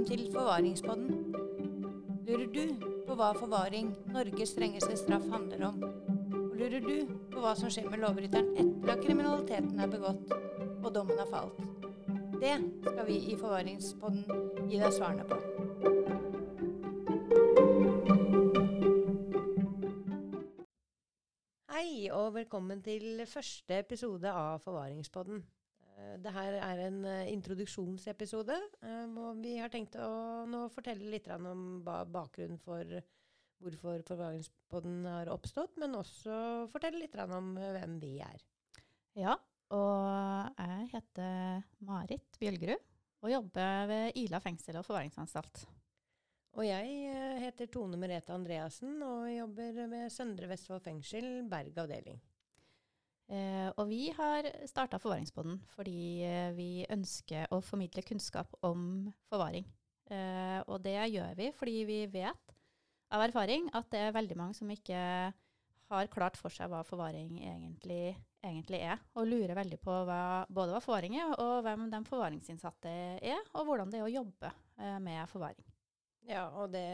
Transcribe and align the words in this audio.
Velkommen 0.00 0.18
til 0.18 0.32
Forvaringspodden. 0.32 1.34
Lurer 2.26 2.46
du 2.54 2.84
på 3.04 3.14
hva 3.18 3.34
forvaring, 3.36 3.90
Norges 4.14 4.54
strengeste 4.54 4.96
straff, 4.96 5.26
handler 5.28 5.66
om? 5.66 5.82
Og 6.38 6.54
lurer 6.56 6.80
du 6.80 7.10
på 7.28 7.42
hva 7.42 7.52
som 7.58 7.68
skjer 7.68 7.90
med 7.92 8.00
lovbryteren 8.00 8.48
etter 8.56 8.94
at 8.94 9.02
kriminaliteten 9.04 9.76
er 9.76 9.92
begått 9.92 10.32
og 10.32 10.88
dommen 10.94 11.20
har 11.20 11.28
falt? 11.28 11.60
Det 12.40 12.54
skal 12.86 13.04
vi 13.10 13.18
i 13.28 13.36
Forvaringspodden 13.36 14.24
gi 14.72 14.80
deg 14.80 14.96
svarene 14.96 15.28
på. 15.28 15.36
Hei, 21.76 22.08
og 22.08 22.38
velkommen 22.40 22.80
til 22.88 23.20
første 23.28 23.84
episode 23.84 24.32
av 24.32 24.64
Forvaringspodden. 24.64 25.44
Eh, 26.00 26.16
Det 26.24 26.32
her 26.34 26.56
er 26.58 26.82
en 26.86 27.00
eh, 27.04 27.30
introduksjonsepisode, 27.34 28.56
eh, 28.82 29.06
hvor 29.14 29.36
vi 29.40 29.56
har 29.60 29.72
tenkt 29.72 29.96
å 30.00 30.46
nå 30.48 30.66
fortelle 30.72 31.10
litt 31.12 31.28
om 31.36 31.82
bakgrunnen 31.84 32.60
for 32.60 33.00
hvorfor 33.60 34.00
Forvaringspodden 34.08 35.04
har 35.04 35.28
oppstått, 35.28 35.74
men 35.76 35.98
også 35.98 36.68
fortelle 36.72 37.02
litt 37.02 37.16
om 37.26 37.56
eh, 37.58 37.74
hvem 37.76 37.98
vi 38.00 38.14
er. 38.24 38.46
Ja, 39.18 39.36
og 39.74 40.56
jeg 40.56 40.88
heter 40.94 41.66
Marit 41.86 42.38
Bjølgerud 42.40 42.86
og 43.20 43.28
jobber 43.30 43.84
ved 43.90 44.16
Ila 44.16 44.40
fengsel 44.40 44.78
og 44.80 44.86
forvaringsanstalt. 44.88 45.66
Og 46.58 46.64
jeg 46.66 46.94
eh, 47.12 47.36
heter 47.44 47.68
Tone 47.70 48.00
Merete 48.00 48.32
Andreassen 48.34 48.96
og 49.06 49.28
jobber 49.30 49.76
ved 49.92 50.08
Søndre 50.10 50.48
Vestfold 50.50 50.82
fengsel, 50.82 51.28
Berg 51.50 51.76
avdeling. 51.84 52.18
Eh, 53.30 53.68
og 53.78 53.86
vi 53.86 54.08
har 54.16 54.46
starta 54.66 54.98
Forvaringspodden 54.98 55.60
fordi 55.76 56.22
eh, 56.26 56.48
vi 56.56 56.70
ønsker 56.90 57.52
å 57.54 57.60
formidle 57.62 58.02
kunnskap 58.02 58.56
om 58.66 59.06
forvaring. 59.30 59.68
Eh, 60.10 60.58
og 60.66 60.80
det 60.82 60.96
gjør 61.12 61.36
vi 61.38 61.50
fordi 61.54 61.76
vi 61.86 62.00
vet 62.10 62.56
av 63.14 63.22
erfaring 63.22 63.68
at 63.78 63.86
det 63.92 64.02
er 64.02 64.16
veldig 64.16 64.38
mange 64.38 64.58
som 64.58 64.70
ikke 64.74 64.98
har 65.90 66.10
klart 66.10 66.38
for 66.38 66.54
seg 66.54 66.70
hva 66.70 66.82
forvaring 66.86 67.38
egentlig, 67.38 68.16
egentlig 68.42 68.82
er, 68.86 68.98
og 69.18 69.26
lurer 69.30 69.54
veldig 69.58 69.78
på 69.82 69.94
hva, 70.06 70.46
både 70.50 70.74
hva 70.74 70.82
forvaring 70.82 71.16
er, 71.18 71.32
og 71.42 71.64
hvem 71.66 71.88
de 71.90 72.02
forvaringsinnsatte 72.06 72.92
er, 73.18 73.42
og 73.58 73.66
hvordan 73.66 73.90
det 73.90 73.98
er 73.98 74.06
å 74.06 74.12
jobbe 74.12 74.52
med 75.02 75.24
forvaring. 75.32 75.66
Ja, 76.30 76.44
og 76.62 76.70
det 76.70 76.86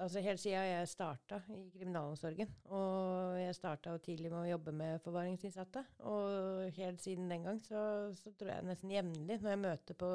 Altså 0.00 0.22
helt 0.24 0.40
siden 0.40 0.64
jeg 0.64 0.88
starta 0.88 1.38
i 1.52 1.66
kriminalomsorgen, 1.74 2.48
og 2.72 3.36
jeg 3.36 3.56
starta 3.58 3.92
tidlig 4.00 4.30
med 4.32 4.40
å 4.40 4.50
jobbe 4.54 4.72
med 4.72 5.02
forvaringsinnsatte, 5.04 5.82
og 6.08 6.72
helt 6.78 7.02
siden 7.04 7.28
den 7.30 7.44
gang 7.44 7.60
så, 7.64 7.82
så 8.16 8.32
tror 8.38 8.54
jeg 8.54 8.66
nesten 8.70 8.94
jevnlig 8.94 9.36
når 9.42 9.52
jeg 9.52 9.60
møter 9.66 9.98
på, 10.00 10.10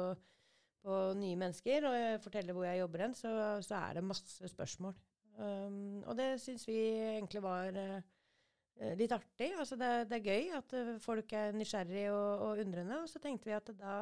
på 0.82 0.98
nye 1.20 1.38
mennesker 1.38 1.86
og 1.88 1.94
jeg 1.94 2.20
forteller 2.26 2.58
hvor 2.58 2.66
jeg 2.66 2.82
jobber 2.82 3.06
hen, 3.06 3.16
så, 3.16 3.32
så 3.64 3.78
er 3.78 3.98
det 4.00 4.04
masse 4.10 4.50
spørsmål. 4.50 4.98
Um, 5.38 6.02
og 6.02 6.18
det 6.18 6.32
syns 6.42 6.66
vi 6.66 6.78
egentlig 7.14 7.44
var 7.44 7.70
uh, 7.78 8.02
litt 8.98 9.14
artig. 9.14 9.52
Altså 9.54 9.78
det, 9.78 9.92
det 10.10 10.18
er 10.18 10.26
gøy 10.26 10.52
at 10.58 10.74
eh, 10.74 10.94
folk 11.02 11.32
er 11.34 11.54
nysgjerrige 11.54 12.12
og, 12.14 12.44
og 12.48 12.62
undrende, 12.64 13.00
og 13.02 13.10
så 13.10 13.22
tenkte 13.22 13.50
vi 13.50 13.56
at 13.56 13.70
da, 13.78 13.96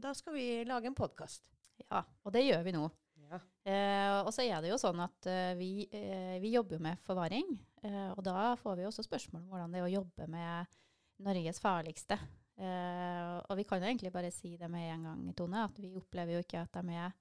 da 0.00 0.14
skal 0.16 0.36
vi 0.36 0.48
lage 0.68 0.88
en 0.88 0.96
podkast. 0.96 1.44
Ja, 1.86 2.02
og 2.24 2.34
det 2.34 2.44
gjør 2.44 2.64
vi 2.66 2.76
nå. 2.76 2.88
Ja. 3.28 3.38
Eh, 3.68 4.16
og 4.22 4.30
så 4.32 4.44
er 4.46 4.62
det 4.64 4.70
jo 4.72 4.80
sånn 4.80 5.00
at 5.04 5.28
eh, 5.28 5.52
vi, 5.58 5.86
eh, 5.92 6.36
vi 6.40 6.54
jobber 6.54 6.80
med 6.82 7.00
forvaring, 7.04 7.50
eh, 7.84 8.10
og 8.14 8.22
da 8.24 8.54
får 8.60 8.78
vi 8.78 8.86
også 8.88 9.04
spørsmål 9.04 9.42
om 9.42 9.50
hvordan 9.52 9.74
det 9.74 9.82
er 9.82 9.88
å 9.88 9.96
jobbe 9.98 10.28
med 10.32 10.78
Norges 11.26 11.60
farligste. 11.60 12.18
Eh, 12.58 13.34
og 13.44 13.54
vi 13.58 13.66
kan 13.68 13.82
jo 13.82 13.90
egentlig 13.90 14.12
bare 14.14 14.32
si 14.34 14.56
det 14.58 14.70
med 14.72 14.88
en 14.94 15.08
gang, 15.10 15.26
Tone, 15.36 15.66
at 15.68 15.76
vi 15.78 15.92
opplever 15.98 16.38
jo 16.38 16.42
ikke 16.46 16.64
at 16.64 16.80
de 16.80 16.96
er, 17.04 17.14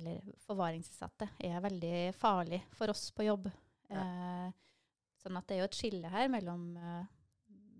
eller 0.00 0.34
forvaringsinnsatte, 0.48 1.30
er 1.44 1.64
veldig 1.64 1.96
farlig 2.18 2.62
for 2.74 2.92
oss 2.92 3.10
på 3.14 3.28
jobb. 3.28 3.48
Eh, 3.92 4.50
sånn 5.22 5.38
at 5.38 5.46
det 5.46 5.56
er 5.56 5.62
jo 5.62 5.70
et 5.70 5.78
skille 5.78 6.10
her 6.10 6.30
mellom, 6.32 6.70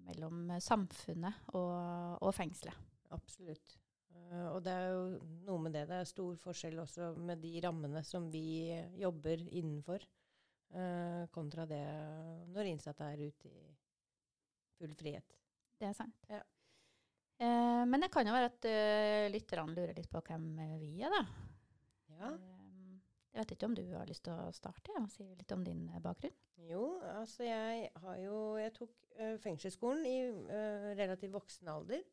mellom 0.07 0.53
samfunnet 0.63 1.55
og, 1.57 2.21
og 2.23 2.35
fengselet. 2.37 2.77
Absolutt. 3.13 3.82
Eh, 4.13 4.49
og 4.53 4.63
det 4.65 4.73
er 4.73 4.89
jo 4.93 5.05
noe 5.49 5.61
med 5.67 5.77
det. 5.77 5.85
Det 5.91 6.01
er 6.01 6.09
stor 6.09 6.41
forskjell 6.41 6.81
også 6.83 7.13
med 7.19 7.43
de 7.43 7.53
rammene 7.65 8.03
som 8.07 8.29
vi 8.33 8.73
jobber 9.01 9.45
innenfor, 9.51 10.05
eh, 10.73 11.23
kontra 11.35 11.67
det 11.69 11.85
når 12.53 12.73
innsatte 12.73 13.13
er 13.13 13.27
ute 13.29 13.53
i 13.53 13.63
full 14.79 14.95
frihet. 14.99 15.39
Det 15.79 15.91
er 15.91 15.97
sant. 15.97 16.29
Ja. 16.31 16.43
Eh, 17.43 17.85
men 17.89 18.01
det 18.05 18.13
kan 18.15 18.27
jo 18.27 18.35
være 18.35 18.51
at 18.53 18.67
uh, 18.71 19.29
lytterne 19.33 19.75
lurer 19.75 19.97
litt 19.97 20.11
på 20.11 20.21
hvem 20.23 20.45
vi 20.79 20.93
er, 21.03 21.11
da. 21.11 21.23
Ja. 22.21 22.31
Jeg 23.33 23.41
vet 23.41 23.55
ikke 23.55 23.69
om 23.71 23.75
du 23.75 23.83
har 23.97 24.07
lyst 24.07 24.27
til 24.27 24.37
å 24.37 24.53
starte 24.55 24.95
og 25.01 25.09
si 25.11 25.25
litt 25.25 25.53
om 25.55 25.63
din 25.65 25.87
bakgrunn? 26.05 26.35
Jo, 26.69 27.01
altså 27.17 27.47
jeg 27.47 27.89
har 28.05 28.19
jo 28.21 28.37
Jeg 28.61 28.75
tok 28.77 28.93
uh, 29.19 29.37
fengselsskolen 29.43 30.05
i 30.07 30.19
uh, 30.31 30.93
relativt 30.99 31.35
voksen 31.35 31.71
alder. 31.73 32.05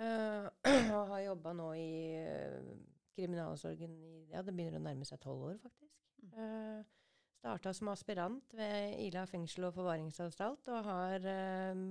Eh, 0.00 0.50
og 0.96 1.14
har 1.14 1.24
jobba 1.26 1.54
nå 1.56 1.70
i 1.80 1.88
uh, 2.20 2.74
kriminalomsorgen 3.16 3.96
i 3.96 4.12
Ja, 4.32 4.42
det 4.42 4.52
begynner 4.52 4.80
å 4.80 4.84
nærme 4.84 5.06
seg 5.08 5.20
tolv 5.22 5.48
år, 5.52 5.58
faktisk. 5.62 5.96
Mm. 6.22 6.36
Uh, 6.36 6.96
Starta 7.36 7.70
som 7.76 7.92
aspirant 7.92 8.54
ved 8.58 8.96
Ila 9.04 9.26
fengsel 9.30 9.68
og 9.68 9.76
forvaringsanstalt, 9.76 10.66
og 10.72 10.86
har 10.88 11.26
eh, 11.30 11.82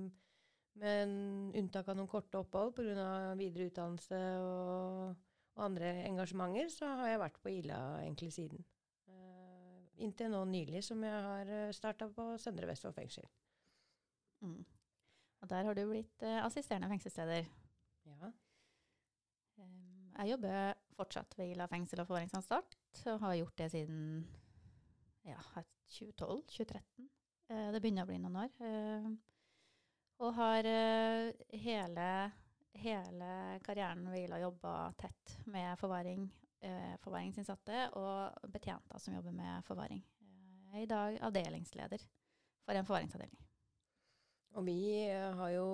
med 0.82 1.14
unntak 1.56 1.88
av 1.88 1.96
noen 1.96 2.10
korte 2.10 2.42
opphold 2.42 2.74
pga. 2.76 3.06
videre 3.38 3.70
utdannelse 3.70 4.18
og, 4.42 5.14
og 5.54 5.64
andre 5.64 5.94
engasjementer, 6.10 6.68
så 6.74 6.90
har 7.00 7.08
jeg 7.08 7.22
vært 7.22 7.40
på 7.40 7.54
Ila 7.54 7.78
egentlig 8.02 8.32
siden. 8.36 8.66
Uh, 9.08 9.86
inntil 10.02 10.34
nå 10.34 10.42
nylig, 10.50 10.82
som 10.84 11.00
jeg 11.08 11.24
har 11.30 11.72
starta 11.72 12.10
på 12.12 12.34
Søndre 12.42 12.68
Vestfold 12.68 12.98
fengsel. 12.98 13.24
Mm. 14.44 14.60
Og 15.40 15.48
der 15.48 15.64
har 15.70 15.78
du 15.78 15.86
blitt 15.88 16.26
uh, 16.26 16.42
assisterende 16.44 16.90
fengselsleder. 16.92 17.48
Ja. 18.06 18.32
Jeg 20.16 20.30
jobber 20.32 20.74
fortsatt 20.96 21.34
ved 21.36 21.52
Ila 21.52 21.66
fengsel 21.68 22.00
og 22.00 22.08
forvaringsanstalt, 22.08 22.76
og 23.12 23.20
har 23.20 23.36
gjort 23.36 23.58
det 23.60 23.70
siden 23.74 24.00
ja, 25.26 25.38
2012-2013. 25.92 27.08
Eh, 27.52 27.68
det 27.74 27.80
begynner 27.82 28.06
å 28.06 28.10
bli 28.10 28.18
noen 28.22 28.38
år. 28.46 28.54
Og 30.24 30.32
har 30.38 30.64
eh, 30.70 31.30
hele, 31.60 32.08
hele 32.80 33.30
karrieren 33.66 34.06
ved 34.08 34.24
Ila 34.24 34.40
jobba 34.40 34.76
tett 34.96 35.36
med 35.52 35.76
forvaring, 35.80 36.24
eh, 36.64 36.94
forvaringsinnsatte 37.04 37.90
og 38.00 38.52
betjenter 38.52 39.02
som 39.02 39.18
jobber 39.18 39.36
med 39.36 39.66
forvaring. 39.68 40.00
Jeg 40.72 40.80
er 40.80 40.86
i 40.86 40.90
dag 40.90 41.18
avdelingsleder 41.28 42.08
for 42.64 42.76
en 42.76 42.88
forvaringsavdeling. 42.88 43.45
Og 44.56 44.64
vi 44.64 45.04
eh, 45.04 45.32
har 45.36 45.50
jo 45.52 45.66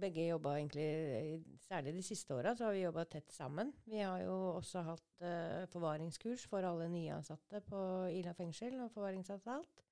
begge 0.00 0.26
jobba 0.32 0.56
egentlig, 0.58 1.44
særlig 1.68 1.92
de 1.94 2.02
siste 2.02 2.34
åra, 2.34 2.54
så 2.56 2.66
har 2.66 2.74
vi 2.74 2.82
jobba 2.82 3.04
tett 3.06 3.30
sammen. 3.30 3.70
Vi 3.86 4.00
har 4.02 4.24
jo 4.24 4.34
også 4.56 4.82
hatt 4.88 5.22
uh, 5.22 5.66
forvaringskurs 5.70 6.48
for 6.50 6.66
alle 6.66 6.88
nyansatte 6.90 7.62
på 7.68 7.82
Ila 8.18 8.34
fengsel 8.34 8.74
og 8.82 8.90
forvaringsanstalt. 8.96 9.84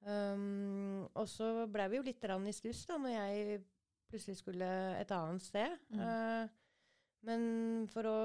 Um, 0.00 1.04
og 1.12 1.28
så 1.28 1.66
blei 1.68 1.90
vi 1.92 2.00
jo 2.00 2.06
litt 2.06 2.24
rann 2.24 2.48
i 2.48 2.54
stuss 2.56 2.86
da 2.88 2.96
når 2.96 3.12
jeg 3.12 3.58
plutselig 4.08 4.38
skulle 4.40 4.70
et 4.96 5.12
annet 5.12 5.44
sted. 5.44 5.76
Mm. 5.92 6.00
Uh, 6.00 6.86
men 7.28 7.42
for 7.92 8.08
å 8.08 8.20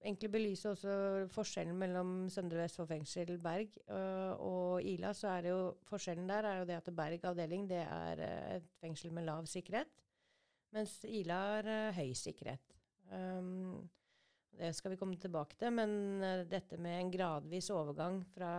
egentlig 0.00 0.30
belyse 0.32 0.70
også 0.70 0.94
forskjellen 1.34 1.76
mellom 1.78 2.12
Søndre 2.32 2.62
Vestfold 2.62 2.88
fengsel, 2.88 3.36
Berg 3.42 3.76
øh, 3.90 4.32
og 4.40 4.82
Ila, 4.82 5.12
så 5.16 5.34
er 5.34 5.44
det 5.44 5.52
jo 5.52 5.62
forskjellen 5.88 6.28
der 6.28 6.48
er 6.48 6.58
jo 6.60 6.68
det 6.68 6.78
at 6.78 6.92
Berg 6.96 7.24
avdeling 7.32 7.68
det 7.70 7.82
er 7.84 8.24
øh, 8.26 8.56
et 8.56 8.68
fengsel 8.80 9.12
med 9.12 9.28
lav 9.28 9.46
sikkerhet, 9.46 9.90
mens 10.72 11.00
Ila 11.04 11.40
har 11.54 11.70
øh, 11.76 11.94
høy 11.94 12.12
sikkerhet. 12.12 12.76
Um, 13.10 13.88
det 14.60 14.74
skal 14.76 14.90
vi 14.92 14.96
komme 14.96 15.16
tilbake 15.16 15.56
til, 15.58 15.72
men 15.72 16.22
dette 16.50 16.76
med 16.76 16.98
en 16.98 17.12
gradvis 17.12 17.70
overgang 17.70 18.20
fra 18.34 18.50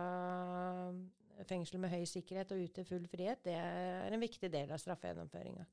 fengsel 1.48 1.80
med 1.80 1.92
høy 1.92 2.04
sikkerhet 2.04 2.52
og 2.52 2.64
ut 2.64 2.74
til 2.74 2.84
full 2.84 3.06
frihet, 3.08 3.44
det 3.44 3.54
er 3.54 4.12
en 4.12 4.20
viktig 4.20 4.50
del 4.52 4.72
av 4.72 4.80
straffegjennomføringa. 4.82 5.64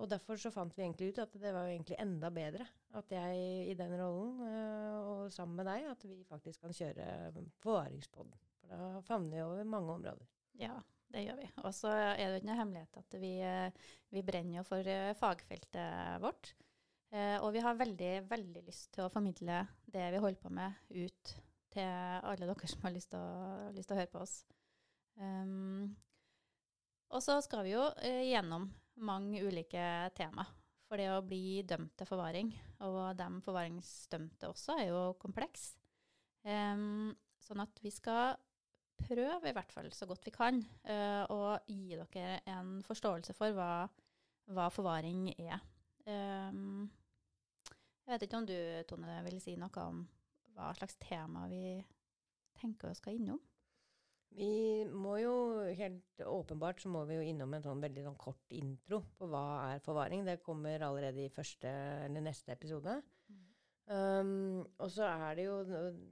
Og 0.00 0.08
derfor 0.08 0.38
så 0.40 0.52
fant 0.54 0.72
vi 0.76 0.84
egentlig 0.86 1.10
ut 1.10 1.18
at 1.22 1.34
det 1.42 1.50
var 1.52 1.68
egentlig 1.68 1.98
enda 2.00 2.30
bedre 2.32 2.64
at 2.96 3.12
jeg 3.12 3.66
i 3.68 3.74
den 3.76 3.92
rollen, 4.00 4.38
øh, 4.46 4.94
og 5.10 5.32
sammen 5.34 5.60
med 5.60 5.68
deg, 5.68 5.90
at 5.90 6.06
vi 6.08 6.22
faktisk 6.28 6.64
kan 6.64 6.72
kjøre 6.74 7.08
forvaringspodden. 7.60 8.32
For 8.60 8.72
da 8.72 9.02
favner 9.04 9.36
vi 9.36 9.42
over 9.44 9.68
mange 9.68 9.92
områder. 9.98 10.24
Ja, 10.60 10.78
det 11.12 11.26
gjør 11.26 11.38
vi. 11.42 11.50
Og 11.64 11.74
så 11.76 11.92
er 11.92 12.16
det 12.16 12.30
jo 12.30 12.40
ikke 12.40 12.50
noe 12.50 12.58
hemmelighet 12.62 12.98
at 13.02 13.18
vi, 13.20 13.34
eh, 13.44 13.86
vi 14.14 14.24
brenner 14.26 14.60
jo 14.60 14.66
for 14.66 14.88
eh, 14.88 15.12
fagfeltet 15.18 16.20
vårt. 16.24 16.54
Eh, 17.12 17.36
Og 17.42 17.52
vi 17.52 17.62
har 17.64 17.78
veldig, 17.78 18.12
veldig 18.30 18.64
lyst 18.66 18.92
til 18.94 19.04
å 19.04 19.12
formidle 19.12 19.64
det 19.90 20.10
vi 20.14 20.22
holder 20.22 20.42
på 20.42 20.52
med, 20.54 20.76
ut 20.90 21.34
til 21.70 21.86
alle 22.26 22.46
dere 22.46 22.70
som 22.70 22.82
har 22.86 22.94
lyst 22.94 23.10
til 23.12 23.18
å, 23.22 23.70
lyst 23.74 23.90
til 23.90 23.96
å 23.96 24.00
høre 24.00 24.12
på 24.12 24.22
oss. 24.22 24.36
Um, 25.20 25.90
og 27.10 27.22
så 27.22 27.36
skal 27.44 27.66
vi 27.66 27.74
jo 27.74 27.82
eh, 28.06 28.30
gjennom 28.30 28.68
mange 29.04 29.42
ulike 29.44 29.84
tema. 30.16 30.46
For 30.90 30.98
det 30.98 31.10
å 31.12 31.22
bli 31.22 31.62
dømt 31.62 31.92
til 31.94 32.08
forvaring 32.08 32.48
Og 32.82 33.12
de 33.14 33.26
forvaringsdømte 33.44 34.48
også 34.50 34.74
er 34.80 34.88
jo 34.88 35.02
kompleks. 35.22 35.68
Um, 36.42 37.12
sånn 37.38 37.62
at 37.62 37.78
vi 37.84 37.92
skal 37.94 38.34
prøve, 39.00 39.48
i 39.48 39.54
hvert 39.56 39.72
fall 39.72 39.90
så 39.94 40.08
godt 40.08 40.24
vi 40.26 40.32
kan, 40.34 40.58
uh, 40.88 41.24
å 41.30 41.40
gi 41.68 41.94
dere 41.94 42.40
en 42.50 42.80
forståelse 42.84 43.36
for 43.36 43.54
hva, 43.56 43.86
hva 44.50 44.66
forvaring 44.72 45.28
er. 45.36 45.60
Um, 46.08 46.88
jeg 48.04 48.16
vet 48.16 48.26
ikke 48.26 48.40
om 48.40 48.48
du, 48.48 48.58
Tone, 48.90 49.20
vil 49.28 49.38
si 49.44 49.54
noe 49.60 49.86
om 49.86 50.02
hva 50.56 50.72
slags 50.76 50.98
tema 51.00 51.46
vi 51.52 51.78
tenker 52.58 52.90
vi 52.90 52.98
skal 52.98 53.20
innom? 53.20 53.40
Vi 54.38 54.84
må 54.86 55.16
jo 55.18 55.34
helt 55.74 56.22
åpenbart 56.22 56.82
så 56.82 56.90
må 56.92 57.02
vi 57.08 57.16
jo 57.18 57.24
innom 57.26 57.54
en 57.56 57.64
sånn 57.64 57.82
veldig 57.82 58.04
sånn 58.04 58.18
kort 58.20 58.54
intro 58.54 59.02
på 59.18 59.28
hva 59.30 59.44
er 59.72 59.82
forvaring. 59.84 60.22
Det 60.26 60.42
kommer 60.44 60.82
allerede 60.86 61.24
i 61.24 61.32
første 61.34 61.70
eller 62.06 62.22
neste 62.24 62.54
episode. 62.54 62.94
Mm. 63.30 63.40
Um, 63.90 64.60
og 64.78 64.92
så 64.94 65.02
er 65.08 65.34
det 65.34 65.44
jo 65.48 65.54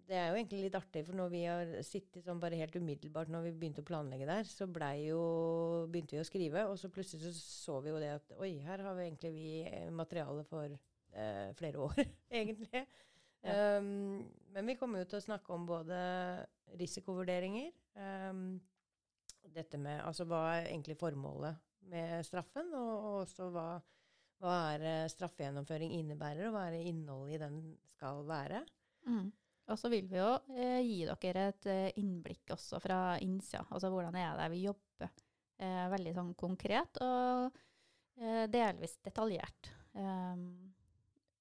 Det 0.09 0.17
er 0.19 0.33
jo 0.33 0.39
egentlig 0.41 0.65
litt 0.65 0.75
artig, 0.75 1.05
for 1.07 1.15
når 1.15 1.29
vi 1.31 1.43
har 1.47 1.73
sittet 1.87 2.27
sånn 2.27 2.41
bare 2.43 2.59
helt 2.59 2.75
umiddelbart 2.75 3.31
når 3.31 3.45
vi 3.47 3.53
begynte 3.61 3.85
å 3.85 3.87
planlegge 3.87 4.27
der, 4.27 4.51
så 4.51 4.67
jo, 4.99 5.21
begynte 5.87 6.17
vi 6.17 6.25
å 6.25 6.27
skrive, 6.27 6.67
og 6.67 6.75
så 6.81 6.91
plutselig 6.91 7.23
så, 7.23 7.33
så 7.39 7.81
vi 7.85 7.95
jo 7.95 8.03
det 8.03 8.17
at 8.17 8.35
oi, 8.41 8.57
her 8.67 8.83
har 8.83 8.99
vi 8.99 9.07
egentlig 9.07 9.33
vi 9.37 9.53
materiale 9.95 10.43
for 10.51 10.67
eh, 10.67 11.55
flere 11.55 11.87
år, 11.87 12.03
egentlig. 12.41 12.83
Ja. 13.47 13.79
Um, 13.79 14.27
men 14.51 14.67
vi 14.67 14.75
kommer 14.75 15.05
jo 15.05 15.13
til 15.13 15.21
å 15.21 15.27
snakke 15.29 15.55
om 15.55 15.69
både 15.69 15.99
risikovurderinger 16.81 17.71
um, 17.99 18.43
Dette 19.49 19.79
med 19.81 20.03
altså 20.05 20.27
hva 20.29 20.43
er 20.59 20.69
egentlig 20.69 20.99
formålet 21.01 21.57
med 21.89 22.25
straffen, 22.27 22.69
og, 22.77 22.91
og 22.93 23.15
også 23.23 23.49
hva, 23.55 23.69
hva 24.43 24.57
er 24.75 25.09
straffegjennomføring 25.11 25.95
innebærer, 25.97 26.47
og 26.47 26.55
hva 26.55 26.67
er 26.69 26.77
det 26.77 26.91
innholdet 26.91 27.39
i 27.39 27.41
den 27.43 27.61
skal 27.97 28.21
være. 28.29 28.61
Mm. 29.09 29.31
Og 29.69 29.77
så 29.77 29.91
vil 29.93 30.07
vi 30.09 30.17
jo 30.17 30.29
eh, 30.57 30.81
gi 30.85 31.01
dere 31.09 31.49
et 31.51 31.69
eh, 31.69 31.99
innblikk 32.01 32.55
også 32.55 32.81
fra 32.81 33.01
innsida. 33.25 33.67
Altså 33.69 33.91
hvordan 33.93 34.17
er 34.17 34.37
det 34.39 34.49
vi 34.55 34.63
jobber 34.65 35.11
eh, 35.61 35.85
veldig 35.93 36.15
sånn 36.17 36.31
konkret 36.39 37.01
og 37.05 37.59
eh, 38.21 38.47
delvis 38.53 38.97
detaljert. 39.05 39.73
Um, 39.93 40.73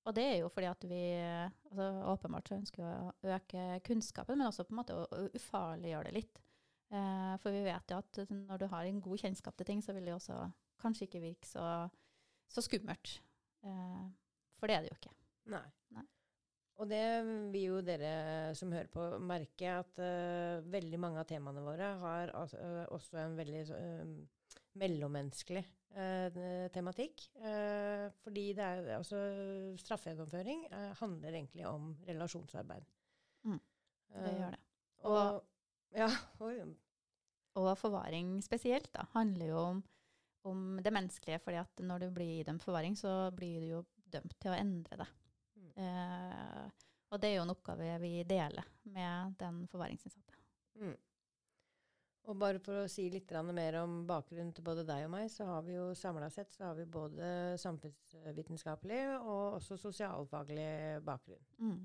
og 0.07 0.15
det 0.15 0.24
er 0.24 0.36
jo 0.42 0.50
fordi 0.51 0.68
at 0.69 0.83
vi 0.88 1.00
altså 1.19 1.88
åpenbart 2.13 2.54
ønsker 2.56 2.83
å 2.83 3.31
øke 3.36 3.63
kunnskapen, 3.88 4.39
men 4.39 4.48
også 4.48 4.63
på 4.68 4.75
en 4.75 4.80
måte 4.80 4.95
å, 4.95 5.24
ufarliggjøre 5.36 6.09
det 6.09 6.15
litt. 6.15 6.44
Eh, 6.87 7.33
for 7.43 7.55
vi 7.55 7.63
vet 7.65 7.91
jo 7.91 7.99
at 7.99 8.19
når 8.31 8.61
du 8.61 8.67
har 8.71 8.87
en 8.87 9.01
god 9.03 9.23
kjennskap 9.23 9.57
til 9.57 9.67
ting, 9.69 9.81
så 9.83 9.95
vil 9.95 10.07
det 10.07 10.15
også 10.15 10.37
kanskje 10.81 11.07
ikke 11.07 11.23
virke 11.23 11.49
så, 11.49 11.65
så 12.51 12.63
skummelt. 12.63 13.17
Eh, 13.65 14.05
for 14.59 14.69
det 14.69 14.77
er 14.77 14.85
det 14.85 14.93
jo 14.93 14.99
ikke. 14.99 15.15
Nei. 15.53 15.65
Nei. 15.95 16.05
Og 16.77 16.89
det 16.91 17.03
vil 17.53 17.63
jo 17.63 17.77
dere 17.81 18.53
som 18.57 18.71
hører 18.71 18.89
på, 18.93 19.05
merke 19.25 19.71
at 19.79 19.97
uh, 19.97 20.61
veldig 20.69 20.99
mange 21.01 21.17
av 21.17 21.25
temaene 21.25 21.63
våre 21.65 21.87
har 22.03 22.29
uh, 22.37 22.83
også 22.93 23.17
en 23.17 23.33
veldig 23.39 23.63
uh, 23.71 24.11
mellommenneskelig 24.77 25.63
eh, 25.97 26.69
tematikk. 26.73 27.27
Eh, 27.41 28.07
fordi 28.23 28.45
det 28.57 28.63
er, 28.63 28.87
altså, 28.97 29.19
straffegjennomføring 29.81 30.65
eh, 30.71 30.93
handler 31.01 31.33
egentlig 31.33 31.67
om 31.67 31.91
relasjonsarbeid. 32.07 32.85
Mm, 33.43 33.59
det 34.13 34.33
gjør 34.39 34.55
det. 34.55 34.63
Og, 34.99 35.17
og, 35.17 35.43
ja, 35.95 36.09
og, 36.43 36.73
og, 37.55 37.69
forvaring 37.79 38.37
spesielt 38.45 38.89
da, 38.93 39.05
handler 39.13 39.51
jo 39.51 39.61
om, 39.61 39.83
om, 40.49 40.65
det 40.83 40.93
menneskelige. 40.93 41.39
fordi 41.39 41.61
at 41.61 41.79
når 41.79 42.05
du 42.05 42.09
blir 42.11 42.41
idømt 42.41 42.63
forvaring, 42.63 42.97
så 42.97 43.31
blir 43.35 43.61
du 43.61 43.71
jo 43.71 43.85
dømt 44.11 44.35
til 44.39 44.53
å 44.53 44.59
endre 44.59 44.99
det. 45.03 45.09
Mm. 45.55 45.71
Eh, 45.83 46.87
og 47.07 47.21
det 47.21 47.29
er 47.29 47.37
jo 47.37 47.45
en 47.47 47.55
oppgave 47.55 47.97
vi 48.03 48.13
deler 48.27 48.67
med 48.91 49.37
den 49.39 49.63
forvaringsinnsatte. 49.71 50.35
Mm. 50.81 50.95
Og 52.27 52.35
bare 52.35 52.59
for 52.59 52.81
å 52.81 52.87
si 52.91 53.05
litt 53.11 53.29
mer 53.55 53.77
om 53.79 54.01
bakgrunnen 54.07 54.51
til 54.53 54.65
både 54.67 54.83
deg 54.87 55.05
og 55.05 55.13
meg, 55.13 55.29
så 55.31 55.45
har 55.47 55.61
vi 55.63 55.77
jo 55.77 55.93
samla 55.95 56.27
sett 56.29 56.51
så 56.51 56.65
har 56.67 56.75
vi 56.75 56.83
både 56.83 57.55
samfunnsvitenskapelig 57.61 58.99
og 59.21 59.59
også 59.61 59.77
sosialfaglig 59.79 60.99
bakgrunn. 61.07 61.45
Mm. 61.57 61.79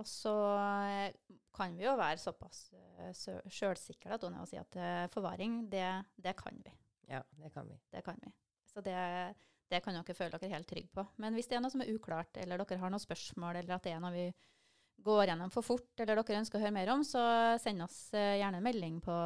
Og 0.00 0.08
så 0.08 0.32
eh, 0.56 1.36
kan 1.56 1.76
vi 1.76 1.84
jo 1.84 1.96
være 1.98 2.20
såpass 2.20 2.70
uh, 2.72 3.10
sjølsikre 3.52 4.16
og 4.16 4.48
si 4.48 4.56
at 4.60 4.78
uh, 4.80 5.06
forvaring, 5.12 5.64
det, 5.72 5.88
det, 6.16 6.32
kan 6.38 6.56
vi. 6.64 6.72
Ja, 7.10 7.20
det 7.36 7.52
kan 7.52 7.68
vi. 7.68 7.76
Det 7.92 8.02
kan 8.06 8.16
vi. 8.22 8.32
Så 8.70 8.80
det, 8.86 8.96
det 9.68 9.82
kan 9.84 9.98
dere 9.98 10.16
føle 10.16 10.38
dere 10.38 10.54
helt 10.54 10.70
trygge 10.70 10.92
på. 10.94 11.04
Men 11.20 11.36
hvis 11.36 11.50
det 11.50 11.58
er 11.58 11.64
noe 11.64 11.72
som 11.74 11.84
er 11.84 11.92
uklart, 11.92 12.40
eller 12.40 12.62
dere 12.62 12.80
har 12.80 12.94
noen 12.94 13.02
spørsmål, 13.02 13.60
eller 13.60 13.76
at 13.76 13.84
det 13.84 13.92
er 13.92 14.00
noe 14.00 14.14
vi 14.14 14.26
går 15.04 15.26
gjennom 15.30 15.52
for 15.52 15.66
fort, 15.66 15.92
eller 15.98 16.20
dere 16.20 16.40
ønsker 16.40 16.60
å 16.60 16.64
høre 16.64 16.76
mer 16.76 16.92
om, 16.94 17.04
så 17.04 17.22
send 17.60 17.84
oss 17.84 17.98
gjerne 18.12 18.60
en 18.60 18.66
melding 18.66 18.98
på, 19.04 19.16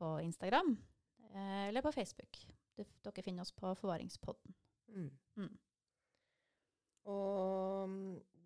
på 0.00 0.14
Instagram 0.24 0.72
eller 1.36 1.84
på 1.84 1.92
Facebook. 1.94 2.40
Dere 2.80 3.22
finner 3.22 3.44
oss 3.44 3.52
på 3.54 3.70
Forvaringspodden. 3.78 4.56
Mm. 4.96 5.10
Mm. 5.38 5.52
Og 7.12 7.92
de, 7.92 8.39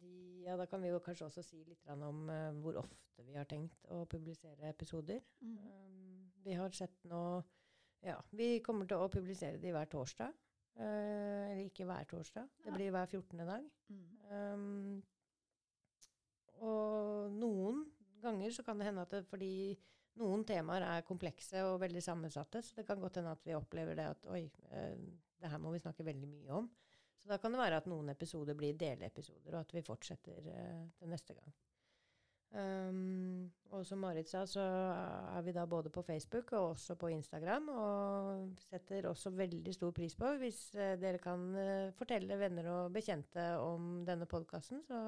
ja, 0.45 0.57
da 0.61 0.67
kan 0.71 0.83
vi 0.83 0.93
jo 0.93 1.01
kanskje 1.03 1.29
også 1.29 1.45
si 1.47 1.63
litt 1.67 1.91
om 1.95 2.29
uh, 2.29 2.53
hvor 2.63 2.79
ofte 2.83 3.25
vi 3.27 3.37
har 3.39 3.49
tenkt 3.51 3.87
å 3.93 4.05
publisere 4.11 4.71
episoder. 4.71 5.23
Mm. 5.41 5.59
Um, 5.59 6.31
vi 6.45 6.57
har 6.59 6.75
sett 6.77 7.05
nå 7.11 7.43
Ja, 8.05 8.19
vi 8.37 8.59
kommer 8.61 8.85
til 8.85 9.01
å 9.01 9.09
publisere 9.09 9.57
de 9.57 9.71
hver 9.73 9.89
torsdag. 9.89 10.35
eller 10.75 11.63
ikke 11.65 11.87
hver 11.87 12.05
torsdag. 12.11 12.49
Ja. 12.59 12.65
Det 12.67 12.73
blir 12.75 12.91
hver 12.91 13.07
14. 13.07 13.47
dag. 13.47 13.69
Um, 14.29 15.03
og 16.61 17.33
noen 17.33 17.85
ganger 18.23 18.53
så 18.53 18.65
kan 18.67 18.79
det 18.79 18.89
hende 18.89 19.05
at 19.05 19.13
det, 19.15 19.25
fordi 19.29 19.77
noen 20.21 20.45
temaer 20.47 20.87
er 20.87 21.07
komplekse 21.07 21.65
og 21.67 21.81
veldig 21.83 22.03
sammensatte, 22.05 22.63
så 22.63 22.79
det 22.79 22.87
kan 22.89 23.01
godt 23.03 23.19
hende 23.21 23.35
at 23.35 23.47
vi 23.47 23.57
opplever 23.57 23.99
det 23.99 24.07
at 24.13 24.29
oi, 24.31 24.45
eh, 24.71 24.97
det 25.41 25.51
her 25.51 25.61
må 25.61 25.73
vi 25.75 25.83
snakke 25.83 26.07
veldig 26.07 26.31
mye 26.31 26.61
om. 26.61 26.69
Så 27.25 27.31
da 27.33 27.39
kan 27.41 27.55
det 27.55 27.61
være 27.63 27.79
at 27.81 27.87
noen 27.89 28.13
episoder 28.13 28.57
blir 28.59 28.77
delepisoder, 28.77 29.55
og 29.55 29.63
at 29.63 29.71
vi 29.73 29.83
fortsetter 29.85 30.45
uh, 30.45 30.83
til 30.99 31.09
neste 31.09 31.33
gang. 31.33 31.55
Um, 32.55 33.47
og 33.73 33.87
som 33.89 34.05
Marit 34.05 34.29
sa, 34.29 34.43
så 34.47 34.63
er 34.63 35.41
vi 35.47 35.55
da 35.57 35.65
både 35.67 35.89
på 35.91 36.05
Facebook 36.07 36.53
og 36.53 36.75
også 36.75 36.99
på 37.01 37.09
Instagram. 37.15 37.71
Og 37.73 38.61
setter 38.67 39.09
også 39.09 39.33
veldig 39.35 39.73
stor 39.75 39.95
pris 39.97 40.13
på 40.21 40.35
hvis 40.43 40.61
uh, 40.77 40.93
dere 41.01 41.23
kan 41.23 41.49
uh, 41.57 41.95
fortelle 41.97 42.39
venner 42.39 42.69
og 42.75 42.93
bekjente 42.93 43.49
om 43.63 44.05
denne 44.05 44.29
podkasten. 44.29 44.85
Så 44.85 45.01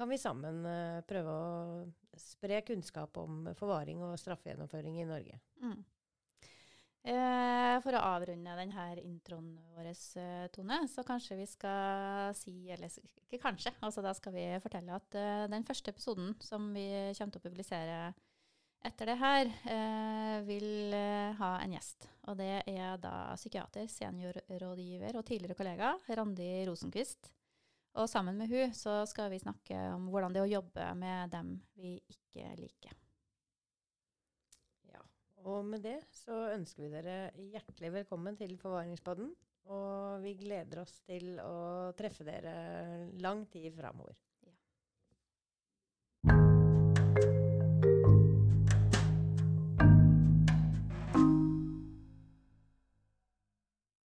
kan 0.00 0.10
vi 0.10 0.18
sammen 0.18 0.64
prøve 1.06 1.30
å 1.30 2.18
spre 2.18 2.62
kunnskap 2.66 3.18
om 3.22 3.50
forvaring 3.54 4.02
og 4.02 4.18
straffegjennomføring 4.18 4.98
i 4.98 5.06
Norge. 5.06 5.38
Mm. 5.62 5.78
Eh, 7.00 7.76
for 7.80 7.96
å 7.96 8.00
avrunde 8.12 8.54
denne 8.58 8.86
introen 9.00 9.54
vår, 9.72 9.86
eh, 10.20 10.48
Tone, 10.52 10.82
så 10.84 11.00
kanskje 11.00 11.38
vi 11.38 11.46
skal 11.48 12.34
si 12.36 12.68
Eller 12.68 12.92
ikke 12.92 13.40
kanskje, 13.40 13.72
altså 13.80 14.04
da 14.04 14.12
skal 14.12 14.34
vi 14.34 14.44
fortelle 14.60 14.92
at 14.92 15.16
uh, 15.16 15.46
den 15.48 15.64
første 15.64 15.94
episoden 15.94 16.34
som 16.44 16.68
vi 16.74 16.84
kommer 17.16 17.32
til 17.32 17.40
å 17.40 17.46
publisere 17.46 17.98
etter 18.84 19.08
det 19.08 19.16
her, 19.16 19.48
uh, 19.64 20.36
vil 20.44 20.92
uh, 20.92 21.32
ha 21.40 21.50
en 21.64 21.72
gjest. 21.72 22.08
Og 22.28 22.36
det 22.36 22.62
er 22.68 23.00
da 23.00 23.32
psykiater, 23.32 23.88
seniorrådgiver 23.88 25.16
og 25.16 25.24
tidligere 25.24 25.56
kollega 25.56 25.94
Randi 26.20 26.50
Rosenquist. 26.68 27.32
Og 27.96 28.08
sammen 28.12 28.36
med 28.36 28.52
hun 28.52 28.74
så 28.76 29.00
skal 29.08 29.32
vi 29.32 29.40
snakke 29.40 29.78
om 29.96 30.10
hvordan 30.12 30.36
det 30.36 30.42
er 30.42 30.50
å 30.50 30.56
jobbe 30.58 30.92
med 31.00 31.32
dem 31.32 31.56
vi 31.80 31.96
ikke 32.12 32.52
liker. 32.60 32.92
Og 35.48 35.64
med 35.64 35.84
det 35.84 35.98
så 36.12 36.36
ønsker 36.52 36.84
vi 36.84 36.90
dere 36.92 37.30
hjertelig 37.38 37.92
velkommen 37.94 38.36
til 38.36 38.58
Forvaringspodden. 38.60 39.30
Og 39.70 40.20
vi 40.24 40.34
gleder 40.40 40.82
oss 40.82 40.98
til 41.06 41.38
å 41.40 41.92
treffe 41.96 42.26
dere 42.26 42.54
lang 43.22 43.46
tid 43.52 43.72
framover. 43.76 44.18